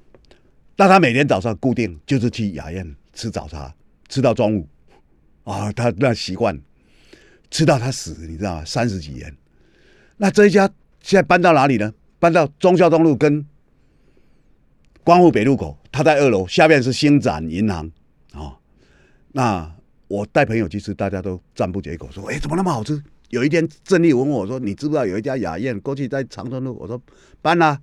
[0.76, 3.74] 那他每天早上固定就是去雅苑吃早茶，
[4.10, 4.68] 吃到中午，
[5.44, 6.60] 啊，他那习惯
[7.50, 8.64] 吃到他死，你知道吗？
[8.66, 9.34] 三十几年。
[10.18, 10.68] 那这一家
[11.00, 11.90] 现在搬到哪里呢？
[12.18, 13.46] 搬到忠孝东路跟
[15.02, 17.90] 光复北路口，他在二楼，下面是星展银行
[18.34, 18.59] 啊。
[19.32, 19.70] 那
[20.08, 27.00] 我带朋友去吃，大家都赞不绝口，说：“哎，怎么那么好吃？”有一天，郑丽问我说：“你知不知道有一家雅宴过去在长春路？”我说
[27.40, 27.80] ：“搬啦。”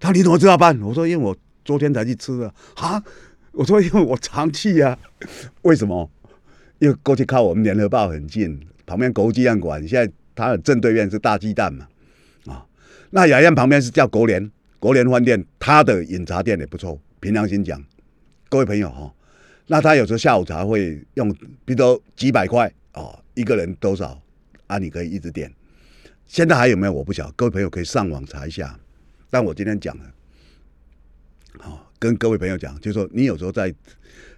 [0.00, 3.00] 他：“你怎么知道搬？”我说：“因为我昨天才去吃的。”啊，
[3.52, 4.98] 我说：“因为我常去呀。”
[5.62, 6.10] 为什么？
[6.80, 11.86] 因为过去靠我们联合报很近，旁边国际样馆，现在它的正对面是大鸡蛋嘛。
[12.46, 12.66] 啊，
[13.10, 16.98] 那雅宴旁边是叫国联，国联饭店，它的饮茶店也不错。
[17.20, 17.80] 凭良心讲，
[18.48, 19.14] 各位朋友哈。
[19.66, 21.32] 那他有时候下午茶会用，
[21.64, 24.20] 比如说几百块哦，一个人多少
[24.66, 24.76] 啊？
[24.78, 25.50] 你可以一直点。
[26.26, 26.92] 现在还有没有？
[26.92, 28.78] 我不晓，各位朋友可以上网查一下。
[29.30, 30.14] 但我今天讲了，
[31.58, 33.74] 好，跟各位朋友讲，就是说你有时候在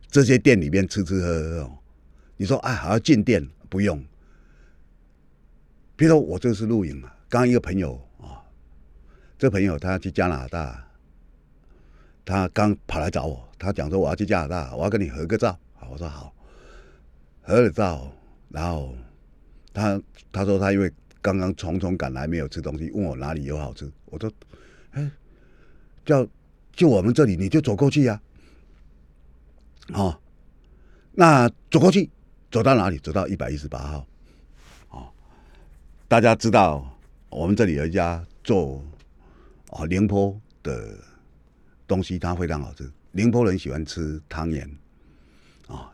[0.08, 1.78] 这些店里面吃吃喝喝哦，
[2.36, 3.48] 你说哎，还要进店？
[3.68, 4.00] 不用。
[5.96, 8.38] 比如说我这是录影嘛，刚刚一个朋友啊，
[9.36, 10.86] 这朋友他去加拿大，
[12.24, 13.48] 他刚跑来找我。
[13.64, 15.58] 他讲说我要去加拿大，我要跟你合个照。
[15.72, 16.34] 好，我说好，
[17.40, 18.12] 合了照，
[18.50, 18.94] 然后
[19.72, 20.00] 他
[20.30, 23.90] 他说他因为刚刚匆匆赶来，没有吃东西，问我哪里有好吃。
[24.04, 24.30] 我说，
[24.90, 25.10] 哎，
[26.04, 26.26] 叫
[26.72, 28.20] 就我们这里，你就走过去呀。
[29.94, 30.20] 哦，
[31.12, 32.10] 那走过去，
[32.50, 32.98] 走到哪里？
[32.98, 34.06] 走到一百一十八号。
[34.90, 35.08] 哦，
[36.06, 36.86] 大家知道
[37.30, 38.84] 我们这里有一家做
[39.70, 40.98] 哦宁波的
[41.86, 42.90] 东西，它非常好吃。
[43.16, 44.68] 宁波人喜欢吃汤圆
[45.68, 45.90] 啊，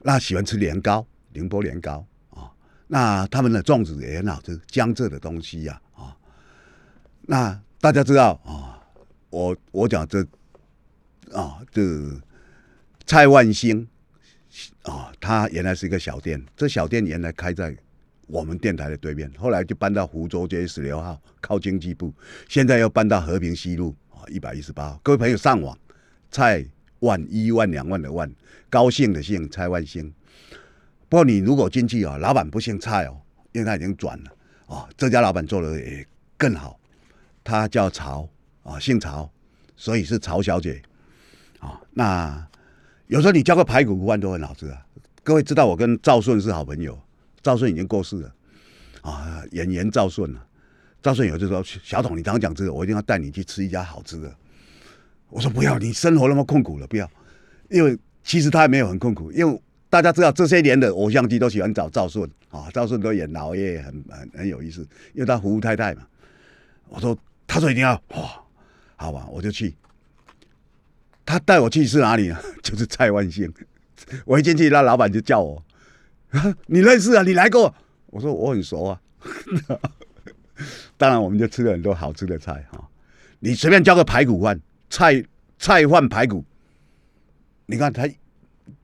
[0.00, 2.48] 那喜欢吃年糕，宁波年糕啊。
[2.86, 6.16] 那他们的粽子也很好吃，江浙的东西呀啊。
[7.22, 8.78] 那大家知道啊，
[9.30, 10.22] 我我讲这
[11.32, 11.82] 啊，这
[13.04, 13.86] 蔡万兴。
[14.82, 17.76] 啊，他原来是一个小店，这小店原来开在
[18.26, 22.14] 我们电台的对面，后来就搬到湖州街十六号，靠经济部，
[22.48, 25.00] 现在又搬到和平西路啊一百一十八号。
[25.02, 25.78] 各位朋友上网，
[26.30, 26.64] 蔡
[27.00, 28.30] 万一万两万的万，
[28.70, 30.12] 高兴的兴，蔡万兴。
[31.08, 33.20] 不过你如果进去啊，老板不姓蔡哦，
[33.52, 34.30] 因为他已经转了
[34.66, 34.88] 啊。
[34.96, 36.78] 这家老板做的也更好，
[37.42, 38.28] 他叫曹
[38.62, 39.30] 啊，姓曹，
[39.76, 40.82] 所以是曹小姐
[41.60, 41.80] 啊。
[41.92, 42.46] 那。
[43.08, 44.86] 有时候你叫个排骨饭都很好吃啊！
[45.24, 47.00] 各位知道我跟赵顺是好朋友，
[47.40, 48.34] 赵顺已经过世了
[49.00, 50.46] 啊，演员赵顺啊。
[51.00, 54.30] 赵顺有就说：“小董，你常讲这个，我一定要带你去吃一家好吃的。”
[55.30, 57.10] 我说：“不要，你生活那么困苦了，不要。”
[57.68, 64.80] 因为其实他也没有很困苦，因为大家知道这些年的偶像剧都喜欢找赵顺啊，赵顺都演老爷，很很很有意思，
[65.12, 66.02] 因为他服务太太嘛。
[66.88, 68.42] 我说：“他说一定要哇，
[68.96, 69.74] 好吧，我就去。”
[71.26, 72.40] 他带我去是哪里啊？
[72.62, 73.52] 就是蔡万兴。
[74.24, 75.62] 我一进去，那老板就叫我
[76.68, 77.22] ：“你认识啊？
[77.22, 77.74] 你来过？”
[78.08, 79.00] 我说：“我很熟啊。
[80.96, 82.88] ”当然，我们就吃了很多好吃的菜哈。
[83.40, 84.58] 你随便叫个排骨饭，
[84.90, 85.24] 菜
[85.58, 86.44] 菜饭排骨，
[87.66, 88.08] 你看他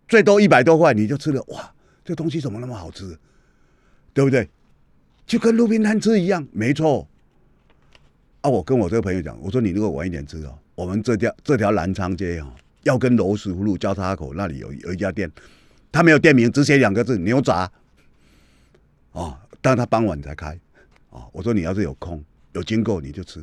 [0.06, 1.72] 最多一百多块，你就吃了哇！
[2.04, 3.18] 这东西怎么那么好吃？
[4.12, 4.48] 对不对？
[5.26, 7.08] 就跟路边摊吃一样，没错。
[8.42, 10.58] 啊，我跟我这个朋友讲，我说你如果晚一点吃哦。
[10.74, 15.30] 我们这条这条南昌街啊，要跟罗斯福路交叉口那里有有一家店，
[15.90, 17.70] 他没有店名，只写两个字“牛杂”。
[19.12, 20.58] 哦，但他傍晚才开。
[21.08, 23.42] 哦，我说你要是有空有经过你就吃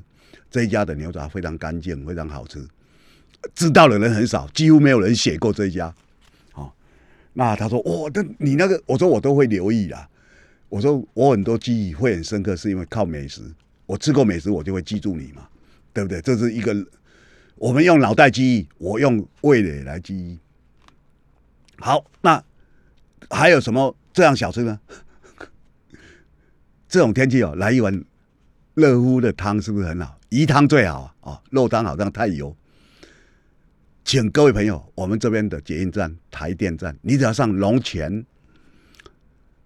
[0.52, 2.64] 这一家的牛杂，非常干净，非常好吃。
[3.56, 5.92] 知道的人很少，几乎没有人写过这一家。
[6.54, 6.72] 哦，
[7.34, 10.08] 那他说：“哦，那你那个，我说我都会留意啊。
[10.70, 13.42] 我说我很多记忆会很深刻，是因为靠美食。
[13.88, 15.48] 我吃过美食，我就会记住你嘛，
[15.92, 16.22] 对不对？
[16.22, 16.76] 这是一个。
[17.56, 20.40] 我们用脑袋记忆，我用味蕾来记忆。
[21.78, 22.44] 好，那
[23.30, 24.80] 还有什么这样小吃呢？
[26.88, 28.04] 这种天气哦，来一碗
[28.74, 30.20] 热乎的汤是不是很好？
[30.32, 31.14] 鱼汤最好啊！
[31.22, 32.56] 哦，肉汤好像太油。
[34.06, 38.26] 请各位朋友，我们这边的捷运站台电站，你只要上龙泉，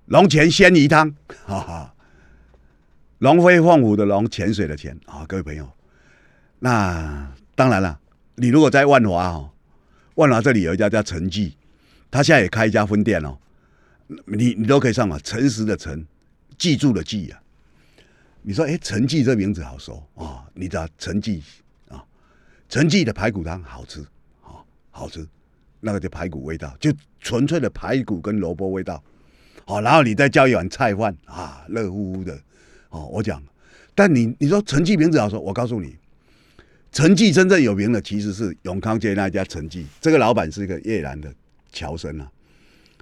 [0.07, 1.95] 龙泉鲜鱼汤，哈哈，
[3.19, 5.23] 龙飞凤舞的龙，泉水的泉啊！
[5.27, 5.71] 各位朋友，
[6.59, 7.31] 那。
[7.57, 7.97] 当然了，
[8.35, 9.49] 你如果在万华哦，
[10.15, 11.55] 万华这里有一家叫陈记，
[12.11, 13.37] 他现在也开一家分店哦，
[14.25, 16.05] 你你都可以上网，诚实的诚，
[16.57, 17.39] 记住的记啊。
[18.47, 21.41] 你说哎，陈记这名字好熟啊，你知道陈记
[21.89, 22.05] 啊，
[22.69, 24.01] 陈记的排骨汤好吃
[24.43, 25.27] 啊，好吃，
[25.79, 29.03] 那个就排骨味道，就纯粹的排骨跟萝卜味道，
[29.65, 32.39] 好，然后你再叫一碗菜饭啊，热乎乎的
[32.89, 33.07] 哦。
[33.07, 33.41] 我讲，
[33.95, 35.95] 但你你说陈记名字好熟，我告诉你。
[36.91, 41.33] 陈记真正有名的其实是永康街那家陈记，这个老板是一个越南的
[41.73, 42.31] 侨生啊，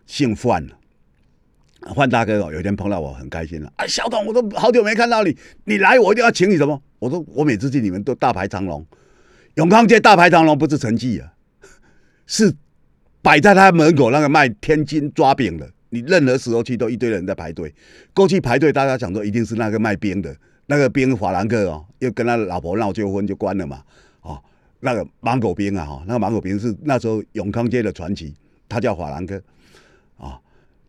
[0.07, 0.65] 姓范，
[1.95, 6.81] 范大哥哦，有一天碰到我很开心了，哎，小董，我都好久没看到你，你来我一定要请你什么？
[6.99, 8.85] 我说我每次去你们都大排长龙，
[9.55, 11.33] 永康街大排长龙不是成绩啊，
[12.25, 12.53] 是
[13.21, 17.73] 摆在他门口那个卖天津抓饼的，你任何时候去都一堆人在排队，
[18.13, 20.35] 过去排队大家想说一定是那个卖冰的。
[20.65, 23.83] 那个兵法兰克哦，又跟他老婆闹纠纷就关了嘛，
[24.21, 24.41] 哦，
[24.79, 28.33] 那个芒果兵啊，哈，那个芒果兵是那时候永康街的传奇，
[28.69, 29.39] 他叫法兰克，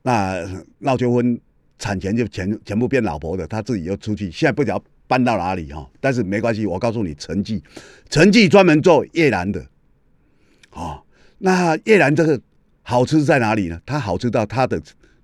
[0.07, 0.47] 那
[0.81, 1.41] 闹纠纷
[1.79, 7.65] 产权就全全部变老婆的，他自己又出去，现在不知道搬到哪里哈，但是没关系，我告诉你，陈记，
[8.11, 9.67] 陈记专门做越南的，
[10.73, 11.03] 哦，
[11.39, 12.39] 那越南这个
[12.83, 13.81] 好吃在哪里呢？
[13.87, 14.79] 它好吃到它的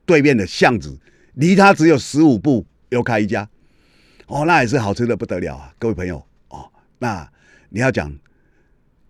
[0.07, 0.99] 对面的巷子，
[1.35, 3.47] 离它只有十五步，又开一家。
[4.29, 6.67] 哦，那也是好吃的不得了啊，各位朋友哦。
[6.99, 7.31] 那
[7.69, 8.11] 你要讲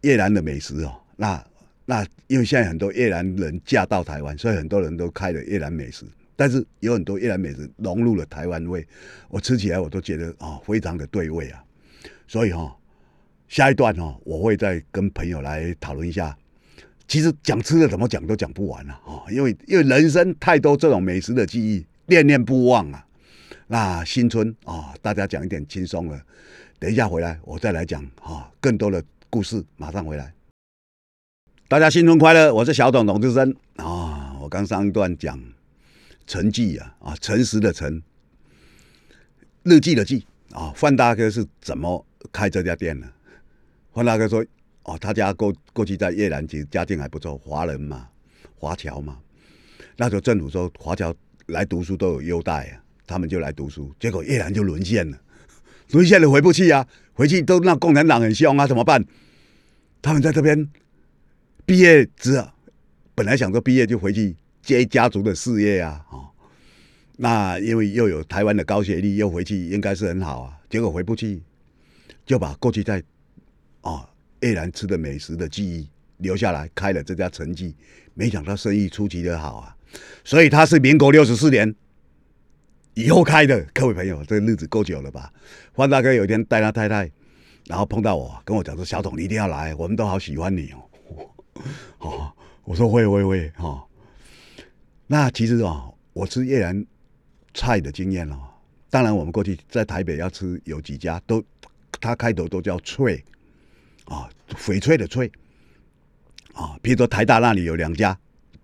[0.00, 1.44] 越南的美食哦，那
[1.90, 6.07] 那因为现在很多越南人嫁到台湾，所以很多人都开了越南美食。
[6.37, 8.87] 但是有很多越南美食融入了台湾味，
[9.29, 11.61] 我吃起来我都觉得哦，非常的对味啊。
[12.29, 12.72] 所以哈，
[13.48, 16.38] 下一段哈，我会再跟朋友来讨论一下。
[17.09, 23.05] 其实讲吃的怎么讲都讲不完了哦，因为因为人生太多这种美食的记忆，念念不忘啊。
[23.66, 26.20] 那新春啊，大家讲一点轻松的。
[26.79, 29.61] 等一下回来，我再来讲啊，更多的故事。
[29.76, 30.33] 马上回来，
[31.70, 32.52] 大家新春快乐！
[32.52, 34.37] 我是小董董志生啊。
[34.40, 35.40] 我刚上一段讲
[36.26, 38.02] 陈记啊啊，诚实的诚，
[39.62, 43.06] 日记的记啊，范大哥是怎么开这家店的？
[43.94, 44.44] 范大哥说，
[44.83, 48.09] 哦，他家过过去在越南其实家境还不错，华人嘛，
[48.56, 49.18] 华侨嘛，
[49.96, 51.14] 那时候政府说华侨
[51.46, 55.16] 来读书都有优待啊，他们就来读书，结果越南就沦陷了，
[55.92, 59.06] 沦陷了回不去啊，回去都那共产党很凶啊，怎么办？
[60.02, 60.68] 他们在这边
[61.66, 62.49] 毕业之后，
[63.14, 66.29] 本来想说毕业就回去接家族的事业啊，哦，
[67.16, 70.59] 那因为又有台湾的高学历，又回去应该是很好啊。
[70.68, 71.42] 结果回不去，
[72.27, 73.03] 就把过去在
[73.83, 74.09] 哦
[74.40, 77.75] 越南吃的美食的记忆留下来，开了这家陈记。
[78.14, 79.77] 没想到生意出奇的好啊，
[80.25, 81.75] 所以他是民国六十四年
[82.94, 83.64] 以后开的。
[83.73, 85.33] 各位朋友，这日子够久了吧？
[85.75, 87.11] 范大哥有一天带他太太。
[87.66, 90.83] 然后碰到我，跟我讲说：“小董，你一定要来，我们都好喜欢你哦。”
[91.99, 92.33] 哦，
[92.64, 93.85] 我说会会会哈。
[95.07, 96.87] 那其实哦，我吃越南
[97.55, 98.38] 菜的经验哦，
[98.90, 101.42] 当然我们过去在台北要吃有几家都，
[102.01, 103.25] 它开头都叫脆
[104.05, 105.31] 啊，翡翠的翠
[106.53, 106.79] 啊。
[106.83, 108.18] 比如说台大那里有两家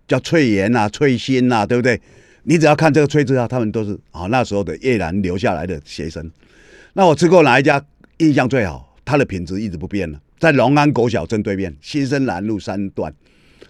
[0.06, 2.00] 叫翠岩呐、翠心呐，对不对？
[2.48, 6.30] 你只要看这个“翠”字啊，他们都是啊那时候的越南留下来的学生。
[6.92, 7.84] 那我吃过哪一家
[8.18, 8.96] 印象最好？
[9.04, 13.12] 它的品质一直不变了，在龙安国小正对面，新生南路三段，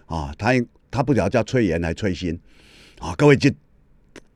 [0.07, 0.53] 啊，他
[0.91, 2.39] 他不晓得叫翠岩还是翠心，
[2.99, 3.55] 啊，各位经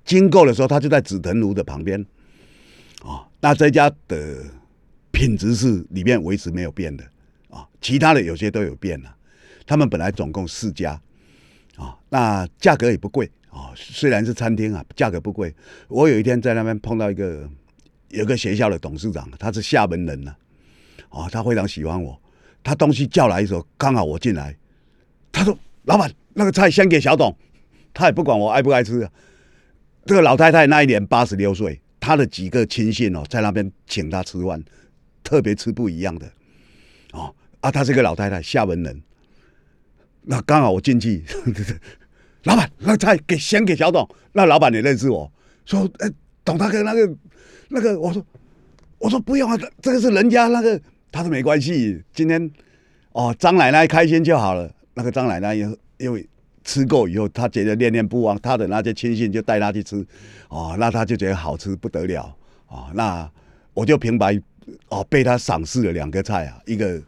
[0.05, 2.01] 经过的时候，他就在紫藤庐的旁边，
[3.03, 4.45] 啊，那这家的
[5.11, 7.05] 品质是里面维持没有变的，
[7.49, 9.15] 啊，其他的有些都有变了，
[9.67, 11.01] 他们本来总共四家，
[11.77, 15.53] 啊，那价格也不贵，啊，虽然是餐厅啊，价格不贵。
[15.89, 17.49] 我有一天在那边碰到一个
[18.11, 20.35] 有个学校的董事长，他是厦门人呢。
[21.31, 22.21] 他非常喜欢我。
[22.63, 24.57] 他东西叫来的时候，刚好我进来。
[25.33, 27.35] 他说：“老板，那个菜先给小董。”
[27.95, 29.09] 他也不管我爱不爱吃。
[30.05, 34.63] 这个老太太那一年八十六岁，她的几个亲信哦，在那边请她吃饭，
[35.25, 36.31] 特别吃不一样的。
[37.13, 39.03] 哦啊，她是个老太太，厦门人。
[40.23, 41.25] 那刚好我进去，
[42.45, 44.09] 老板，那菜给先给小董。
[44.33, 45.33] 那老板也认识我，
[45.65, 46.11] 说：“哎，
[46.45, 47.17] 董大哥，那个
[47.69, 48.25] 那个。”我说
[48.99, 50.81] ：“我说不用啊，这个是人家那个。”
[51.13, 52.51] 他说没关系，今天
[53.13, 54.73] 哦，张奶奶开心就好了。
[54.95, 56.29] 那个张奶奶因因为
[56.63, 60.07] 吃过以后，她觉得念念不忘，她的那些亲信就带她去吃，
[60.49, 62.91] 哦，那她就觉得好吃不得了啊。
[62.95, 63.31] 那
[63.73, 64.41] 我就平白
[64.89, 67.03] 哦被她赏识了两个菜啊，一个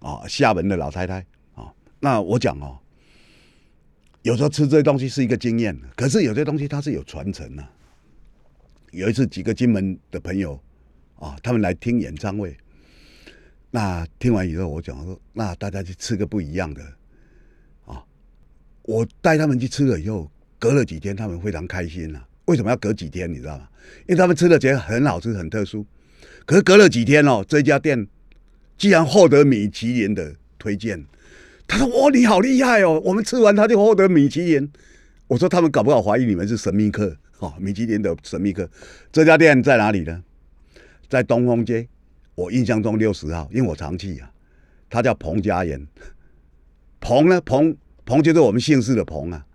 [0.00, 1.72] 啊厦门的老太太啊。
[2.00, 2.78] 那我讲哦，
[4.22, 7.64] 有时候吃这些东西是一个经验，可是有些东西它是有传承的。
[8.92, 10.58] 有一次几个金门的朋友
[11.16, 12.56] 啊，他们来听演唱会。
[13.74, 16.82] 那听完以后，我讲说，那大家去吃个不一样的，
[17.86, 18.04] 啊，
[18.82, 22.22] 我带他们去吃了以后，隔了几天，他们非常开心呐。
[22.44, 23.32] 为什么要隔几天？
[23.32, 23.66] 你知道吗？
[24.00, 25.86] 因为他们吃的觉得很好吃，很特殊。
[26.44, 28.06] 可是隔了几天哦，这家店
[28.76, 31.06] 既然获得米其林的推荐，
[31.66, 34.70] 他说：“哇，你好厉害哦！”我们吃完他就获得米其林。
[35.28, 38.68] 我说：“他们搞不好怀疑你们是神秘客哦，米其林的神秘客。”
[39.10, 40.22] 这家店在哪里呢？
[41.08, 41.88] 在东风街。
[42.34, 44.30] 我印象中六十号，因为我常去啊。
[44.88, 45.86] 他叫彭家园，
[47.00, 47.40] 彭呢？
[47.40, 49.46] 彭彭就是我们姓氏的彭啊。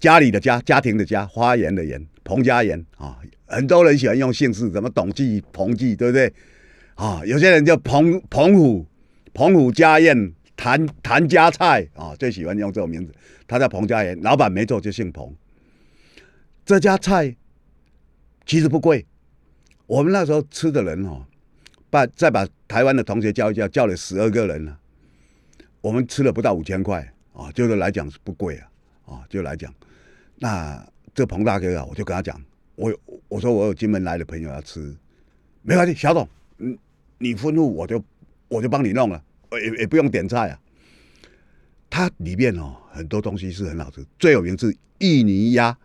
[0.00, 3.18] 家里的家，家庭的家，花园的园，彭家园啊。
[3.46, 6.32] 很多人喜欢用姓氏，什么董记、彭记，对不对？
[6.94, 8.86] 啊，有些人叫彭彭虎、
[9.32, 13.12] 彭虎家宴、谭谭家菜啊，最喜欢用这种名字。
[13.46, 15.34] 他叫彭家园，老板没错，就姓彭。
[16.64, 17.34] 这家菜
[18.44, 19.06] 其实不贵，
[19.86, 21.24] 我们那时候吃的人哦。
[21.90, 24.78] 把再把台湾的同学叫一叫，叫了十二个人了。
[25.80, 28.68] 我们吃了不到五千块啊，就是来讲是不贵啊
[29.06, 29.72] 啊，就来讲。
[30.36, 32.38] 那这彭大哥啊，我就跟他讲，
[32.74, 32.92] 我
[33.28, 34.94] 我说我有金门来的朋友要吃，
[35.62, 36.76] 没关系，小董，嗯，
[37.18, 38.04] 你吩咐我就
[38.48, 39.22] 我就帮你弄了，
[39.52, 40.60] 也也不用点菜啊。
[41.88, 45.78] 它里面哦很多东西是很好吃，最有名是芋泥鸭，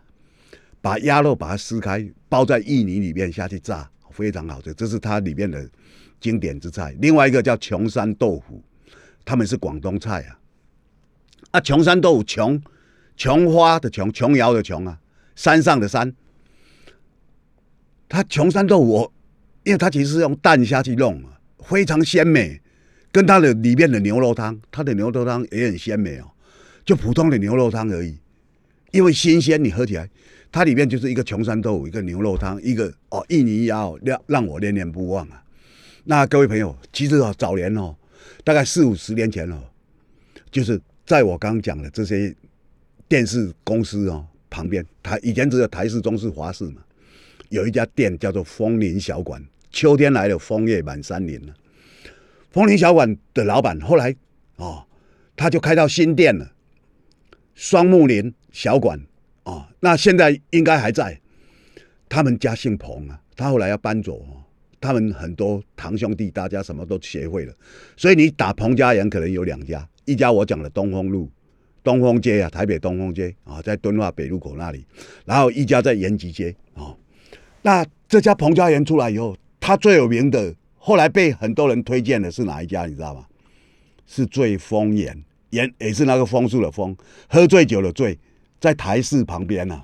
[0.82, 5.70] 把鸭肉把它撕开，包在芋泥里面下去炸，非常好吃，这是它里面的。
[6.24, 8.63] 经典之菜，另外一个叫琼山豆腐，
[9.26, 10.39] 他们是广东菜啊。
[11.51, 12.63] 啊，琼山豆腐，琼
[13.17, 14.97] 琼花的琼，琼瑶的琼啊，
[15.36, 16.15] 山上的山。
[18.07, 19.13] 它琼山豆腐，我
[19.65, 22.61] 因为它其实是用蛋下去弄啊，非常鲜美，
[23.11, 26.32] 跟它的里面的牛肉汤，它的牛肉汤也很鲜美哦，
[26.86, 28.17] 就普通的牛肉汤而已。
[28.91, 30.09] 因为新鲜，你喝起来，
[30.53, 35.43] 它里面就是一个琼山豆腐，一个牛肉汤，一个哦印尼鸭，让让我念念不忘啊。
[36.06, 37.95] 那各位朋友，其实啊，早年哦，
[38.43, 39.58] 大概四五十年前哦，
[40.51, 42.36] 就是在我刚刚讲的这些
[43.08, 46.84] 电视公司哦旁边，台以前只有台视、中视、华视嘛，
[47.49, 49.41] 有一家店叫做枫林小馆，
[49.72, 51.54] 秋天来了，枫叶满山林了。
[52.51, 54.14] 枫林小馆的老板后来
[54.58, 54.86] 哦，
[55.38, 56.51] 他就开到新店了，
[57.56, 58.99] 双木林小馆
[59.43, 61.20] 哦，那现在应该还在。
[62.10, 64.43] 他们家姓彭啊，他后来要搬走哦。
[64.84, 67.53] 他们很多堂兄弟，大家什么都学会了，
[67.95, 71.31] 所以你打彭家园可能有两家，一家我讲的东风路、
[71.81, 74.86] 东风街啊，台北东风街啊，在敦化北路口那里，
[75.23, 76.93] 然后一家在延吉街啊。
[77.61, 82.86] 那这家彭家园出来以后，他最有名的，后来被很多人推荐的是哪一家？
[82.86, 83.25] 你知道吗？
[84.05, 86.93] 是醉风岩，岩也是那个风树的风，
[87.29, 88.19] 喝醉酒的醉，
[88.59, 89.81] 在台市旁边呐。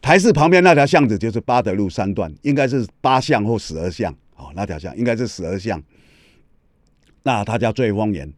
[0.00, 5.80] 台市旁边那条巷子就是八德路三段，应该是八巷或十二巷哦，那条巷应该是十二巷。
[7.22, 8.32] 那他叫醉风岩，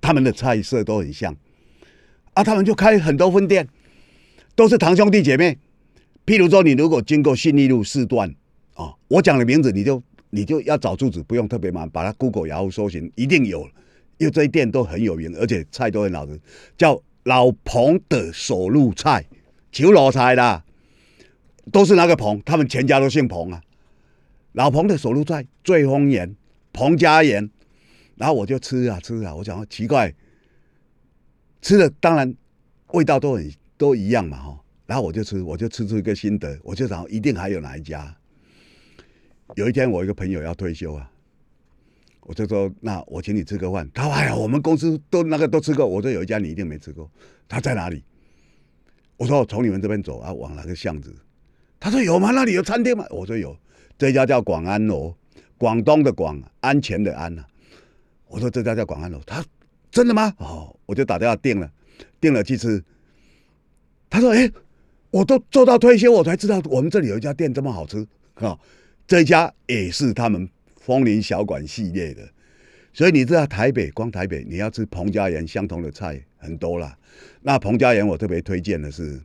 [0.00, 1.34] 他们的菜色都很像
[2.34, 3.66] 啊，他们就开很多分店，
[4.54, 5.58] 都是堂兄弟姐妹。
[6.24, 8.32] 譬如说，你如果经过信义路四段
[8.74, 10.00] 啊，我讲的名字你就
[10.30, 13.68] 你就要找住址，不用特别忙，把它 Google 然后搜寻，一定有，
[14.18, 16.40] 因为这些店都很有名，而且菜都很好吃，
[16.76, 19.24] 叫老彭的手路菜，
[19.72, 20.64] 求老菜啦。
[21.70, 23.62] 都是那个彭，他们全家都姓彭啊。
[24.52, 26.34] 老彭的手路在醉风岩、
[26.72, 27.48] 彭家园，
[28.16, 30.14] 然后我就吃啊吃啊，我想奇怪，
[31.62, 32.34] 吃的当然
[32.88, 34.60] 味道都很都一样嘛哈。
[34.86, 38.16] 然后我就吃，我就吃出一个心得，我就想一定还有哪一家。
[39.54, 41.10] 有一天我一个朋友要退休啊，
[42.22, 43.88] 我就说那我请你吃个饭。
[43.92, 45.86] 他说哎呀，我们公司都那个都吃过。
[45.86, 47.10] 我说有一家你一定没吃过，
[47.46, 48.02] 他在哪里？
[49.18, 51.14] 我说从你们这边走啊，往哪个巷子？
[51.80, 52.30] 他说有吗？
[52.32, 53.06] 那里有餐厅吗？
[53.10, 53.56] 我说有，
[53.96, 55.14] 这家叫广安楼，
[55.56, 57.44] 广东的广，安全的安呐。
[58.26, 59.44] 我说这家叫广安楼，他
[59.90, 60.34] 真的吗？
[60.38, 61.70] 哦，我就打电话订了，
[62.20, 62.84] 订了去吃。
[64.10, 64.50] 他说：“哎，
[65.10, 68.58] 我都做到退休，我才知道我们这里有一家店这么好吃啊！
[69.06, 70.48] 这家也是他们
[70.80, 72.28] 枫林小馆系列的，
[72.92, 76.98] 所以你知道台北光台北你要吃彭家园相同的菜很多了。
[77.42, 79.20] 那彭家园我特别推荐的是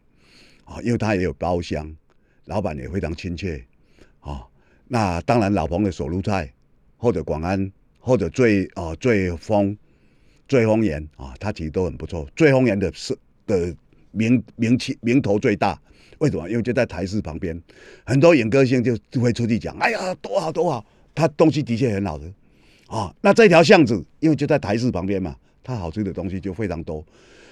[0.65, 1.93] 啊，因为它也有包厢。”
[2.45, 3.63] 老板也非常亲切，
[4.19, 4.45] 啊，
[4.87, 6.51] 那当然老彭的手炉菜，
[6.97, 9.77] 或者广安，或者最啊最丰，
[10.47, 12.27] 最丰岩啊，它其实都很不错。
[12.35, 13.17] 最丰岩的是
[13.47, 13.73] 的
[14.11, 15.79] 名名气名头最大，
[16.17, 16.49] 为什么？
[16.49, 17.59] 因为就在台市旁边，
[18.05, 20.85] 很多影歌星就就会出去讲，哎呀多好多好，
[21.15, 22.29] 它东西的确很好的，
[22.87, 27.05] 啊，那这条巷子因为就在台市旁边嘛，它好吃的东西就非常多。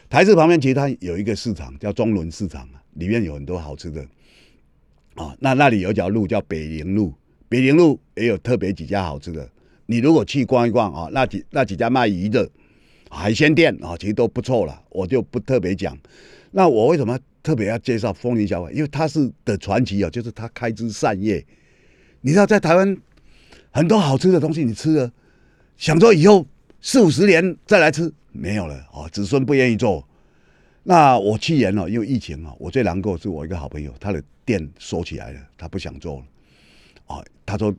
[0.10, 4.06] 台市旁边其实它有一个市场叫中仑市场啊，里面有很多好吃的。
[5.16, 7.14] 啊，那那里有条路叫北陵路，
[7.50, 9.48] 北陵路也有特别几家好吃的。
[9.86, 12.50] 你如果去逛一逛啊，那几那几家卖鱼的
[13.10, 15.98] 海鲜店啊，其实都不错了，我就不特别讲。
[16.52, 18.74] 那我为什么特别要介绍风林小馆？
[18.74, 21.46] 因为他是的传奇啊，就是他开枝散叶。
[22.22, 22.98] 你知道在台湾
[23.72, 25.12] 很多好吃的东西，你吃了，
[25.76, 26.48] 想说以后
[26.80, 30.08] 四五十年再来吃，没有了啊，子孙不愿意做。
[30.84, 36.26] 那我去年哦，因为疫情啊，我最难过是我一个好朋友，他的店收起来了，他不想做了。
[37.06, 37.72] 啊，他说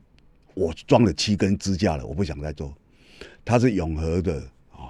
[0.53, 2.73] 我装了七根支架了，我不想再做。
[3.43, 4.41] 他是永和的
[4.71, 4.87] 啊，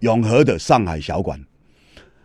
[0.00, 1.38] 永和的上海小馆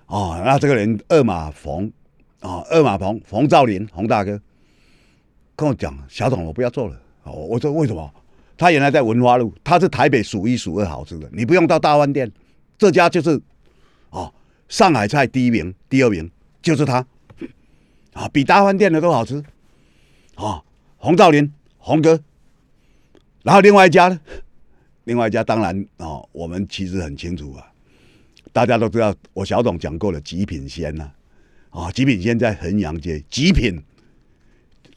[0.07, 0.41] 啊。
[0.43, 1.91] 那这个人二马冯
[2.39, 4.41] 啊，二马冯冯兆林冯大哥
[5.55, 6.99] 跟我讲，小董我不要做了。
[7.23, 8.11] 哦，我说为什么？
[8.57, 12.31] 他原来在文化路，他是台北数一数二好吃的，你不用到大饭店，
[12.75, 13.39] 这家就是
[14.09, 14.33] 啊。
[14.69, 16.29] 上海菜第一名，第二名
[16.61, 17.05] 就是他，
[18.13, 19.41] 啊，比大饭店的都好吃，
[20.35, 20.61] 啊，
[20.97, 22.19] 洪兆林，洪哥，
[23.43, 24.19] 然后另外一家呢，
[25.05, 27.71] 另外一家当然啊，我们其实很清楚啊，
[28.51, 31.11] 大家都知道，我小董讲过了，极品鲜呐，
[31.69, 33.81] 啊，极品鲜在衡阳街，极品，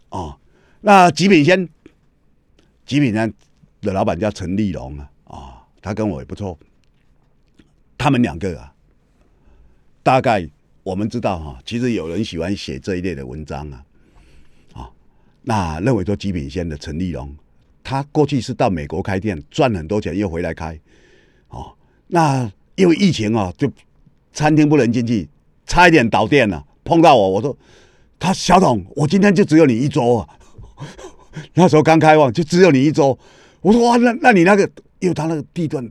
[0.08, 0.36] 啊，
[0.80, 1.68] 那极品鲜，
[2.84, 3.32] 极品鲜
[3.82, 6.58] 的老板叫陈立荣啊，啊，他跟我也不错，
[7.96, 8.74] 他们两个啊。
[10.02, 10.48] 大概
[10.82, 13.84] 我们知道哈，其实有人喜欢写这一类的文章啊，
[14.72, 14.90] 啊，
[15.42, 17.34] 那认为说极品鲜的陈立荣，
[17.84, 20.78] 他过去是到美国开店赚很多钱，又回来开，
[21.48, 21.72] 哦，
[22.06, 23.70] 那因为疫情啊，就
[24.32, 25.28] 餐厅不能进去，
[25.66, 26.64] 差一点倒店了。
[26.82, 27.56] 碰到我，我说
[28.18, 30.28] 他小董，我今天就只有你一桌啊。
[31.54, 33.16] 那时候刚开放，就只有你一桌。
[33.60, 35.86] 我说哇，那那你那个，因为他那个地段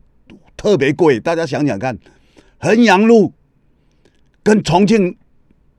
[0.58, 1.96] 特别贵，大家想想看，
[2.58, 3.32] 衡阳路。
[4.44, 5.16] 跟重庆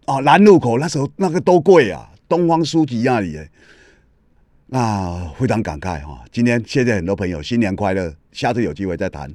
[0.04, 3.38] 啊南路口那时候那个多贵啊，东方书局那里，
[4.66, 6.24] 那非常感慨哈。
[6.30, 9.32] 今天谢谢很多朋友，新年快乐，下次有机会再谈。